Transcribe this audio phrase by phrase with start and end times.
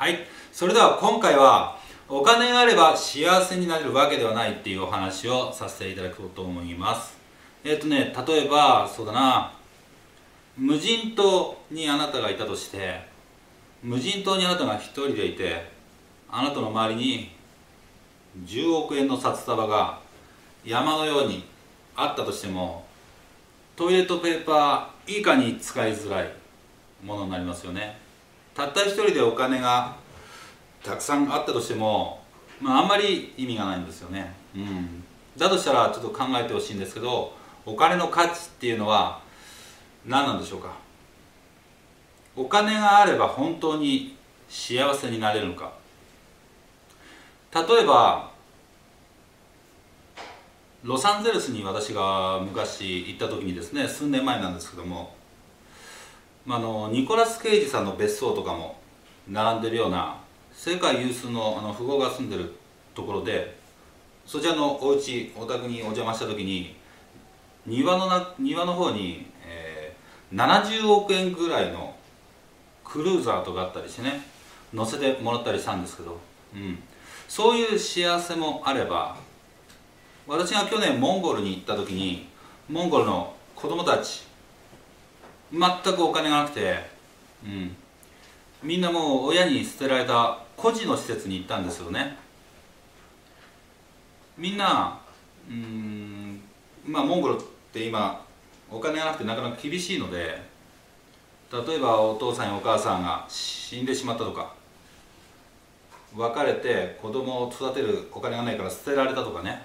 [0.00, 0.18] はい。
[0.50, 1.76] それでは今回は
[2.08, 7.18] お金があれば幸せになれるわけではないっていうお話をさせていただこうと思います。
[7.62, 9.52] えっ、とね例えばそうだな。
[10.56, 12.98] 無人島にあなたがいたとして
[13.82, 15.70] 無人島にあなたが一人でいて
[16.30, 17.30] あなたの周りに
[18.46, 19.98] 10億円の札束が
[20.64, 21.44] 山のように
[21.94, 22.86] あったとしても
[23.76, 26.32] トイレットペーパー以下に使いづらい
[27.04, 28.08] ものになりますよね。
[28.60, 29.96] たった一人でお金が
[30.84, 32.22] たくさんあったとしても、
[32.60, 35.02] まあ、あんまり意味がないんですよね、うん、
[35.36, 37.32] だとしたらちょっと考えてほしいんですけど
[37.64, 39.20] お金の価値っていうのは
[40.06, 40.72] 何なんでしょうか？
[42.36, 44.16] お金があれば本当に
[44.48, 45.72] 幸せになれるのか？
[47.54, 48.30] 例えば
[50.82, 55.14] ロサンゼルスに私が昔行った時にですね数年前なんですけども、
[56.56, 58.76] あ、のニコラス・ケイジさんの別荘とかも
[59.28, 60.16] 並んでるような
[60.52, 62.52] 世界有数のあの富豪が住んでる
[62.94, 63.58] ところで
[64.26, 66.74] そちらのお家お宅にお邪魔した時に
[67.66, 71.94] 庭のな庭の方に、えー、70億円ぐらいの
[72.84, 74.20] クルーザーとかあったりしてね
[74.72, 76.18] 乗せてもらったりしたんですけど、
[76.54, 76.78] うん、
[77.28, 79.16] そういう幸せもあれば
[80.26, 82.28] 私が去年モンゴルに行った時に
[82.68, 84.29] モンゴルの子供たち
[85.52, 86.78] 全くお金がなくて、
[87.44, 87.76] うん、
[88.62, 92.16] みんなもう親に捨てられた孤児の施設に行ったんですよね。
[94.36, 94.98] みんな
[95.48, 96.40] うん
[96.86, 98.24] まあモンゴルって今
[98.70, 100.40] お金がなくてなかなか厳しいので
[101.52, 104.54] 例えばお父さんやお母さんが死んでしまったとか
[106.16, 109.62] 別れて子供を育てるお金がないから捨てられたとかね。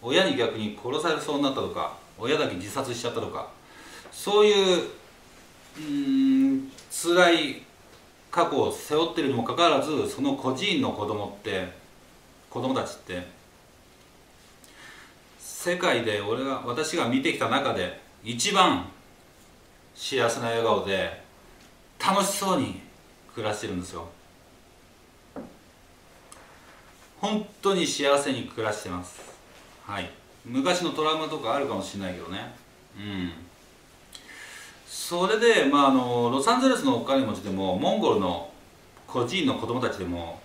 [0.00, 3.57] 親に逆に殺されそうになったとか親だけ自殺しちゃったとか。
[4.18, 4.82] そういう
[5.78, 7.62] うん辛い
[8.32, 11.68] 過去を背負ってるにもかかわらずその孤児院の子供って
[12.50, 13.24] 子供たちって
[15.38, 18.88] 世界で俺が私が見てきた中で一番
[19.94, 21.22] 幸せな笑顔で
[22.04, 22.80] 楽しそうに
[23.32, 24.08] 暮らしてるんですよ。
[27.20, 29.20] 本当に幸せに暮らしてます。
[29.84, 30.10] はい。
[30.44, 32.52] 昔のトラウマとかあるかもしれないけどね。
[32.96, 33.48] うん。
[34.88, 38.50] それで、まあ、あのロサンゼルスのお金持ちでもモンゴルの
[39.06, 40.40] 孤児院の子供たちでも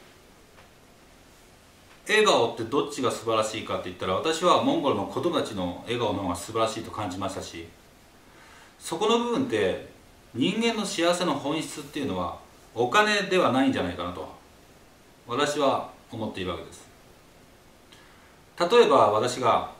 [2.06, 7.68] 笑顔ってどっちが素晴らしいかって言ったら私はモンゴルの子供たちの笑顔の方が素晴らしいと感じましたし
[8.80, 9.88] そこの部分って
[10.34, 12.38] 人間の幸せの本質っていうのは
[12.76, 14.28] お金ではないんじゃないかなと
[15.26, 16.86] 私は思っているわけです。
[18.60, 19.72] 例えば私が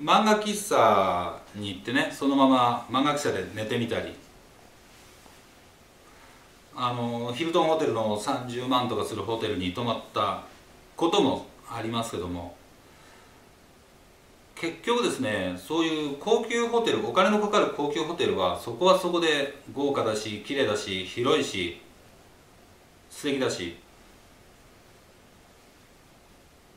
[0.00, 4.12] 漫画喫茶に行ってねそのまま漫画喫茶で寝てみたり。
[6.76, 10.42] あのヒルトンホテルの30万とかするホテルに泊まった
[10.96, 12.56] こともありますけども。
[14.56, 21.80] 結局ですねそういう高級ホテルお金のかかる高級ホテルはそこはそこで豪華だし綺麗だし広いし
[23.10, 23.76] 素敵だし。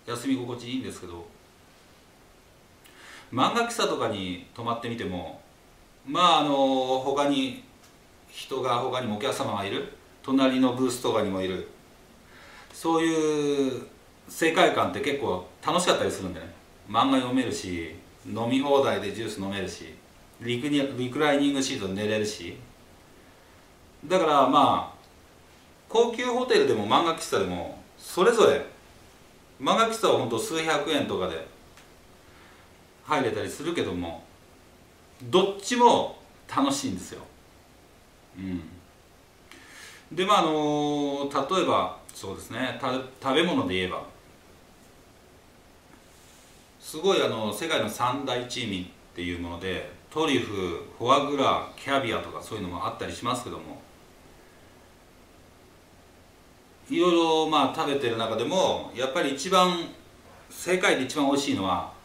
[0.06, 1.37] 休み心地いいんですけど。
[3.31, 5.41] 漫画喫茶とかに泊まってみても
[6.05, 6.55] まああの
[6.99, 7.63] 他に
[8.29, 9.93] 人が他にもお客様がいる。
[10.23, 11.67] 隣のブースとかにもいる。
[12.73, 13.81] そういう
[14.27, 16.45] 世界観って結構楽しかったりするんでね。
[16.89, 17.95] 漫画読めるし
[18.25, 19.95] 飲み放題でジュース飲めるし
[20.41, 22.57] リクリクライニングシートで寝れるし。
[24.05, 24.97] だからまあ
[25.89, 28.65] 高級ホテルでも漫画喫茶でもそれぞれ
[29.59, 31.47] 漫画喫茶は本当数百円とかで
[33.07, 34.23] 入れたりするけども
[35.23, 36.18] どっちも
[36.53, 37.22] 楽しいんですよ。
[38.38, 38.62] うん、
[40.12, 44.03] でまああの例えばそうですね食べ物で言えば
[46.79, 53.81] すごいあの世界の三大珍味っていうものでトリュフフォアグラキャビアとかそういうのもあったりしますけども
[56.89, 59.89] いろいろまあ食べてる中でもやっぱり一番
[60.50, 61.96] 世界で一番美味しいのは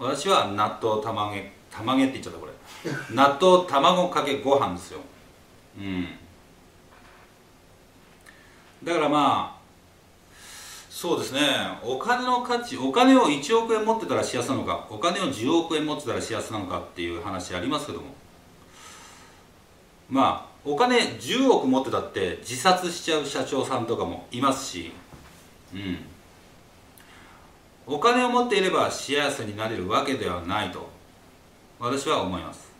[0.00, 1.36] 私は納豆卵
[1.70, 2.52] 卵って言っちゃったこれ。
[3.14, 5.00] 納豆卵かけご飯ですよ。
[5.78, 6.08] うん。
[8.82, 9.60] だからまあ
[10.88, 11.40] そうですね。
[11.82, 18.06] お金の価値お金を1億円持ってたら幸せなのかお金を10億円持ってたら幸せなのかっていう話ありますけども。
[20.08, 24.92] まあお金10億持ってたって自殺しちゃう社長さんとかもいますし、
[25.74, 25.98] うん、
[27.92, 30.88] お金を持っていれば幸せになれるわけではないと
[31.80, 32.70] 私は思います、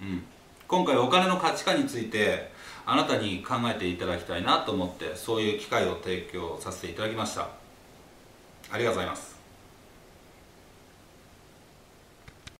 [0.00, 0.22] うん、
[0.68, 2.52] 今回お金の価値観について
[2.86, 7.48] あなたに考えていただきたいなと思ってそういう機会を提供させていただきました。
[8.72, 9.39] ありがとうございます。